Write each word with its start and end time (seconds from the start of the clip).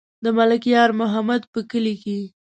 د 0.23 0.25
ملک 0.37 0.63
یار 0.75 0.89
محمد 1.01 1.41
په 1.53 1.59
کلي 1.71 1.95
کې. 2.03 2.19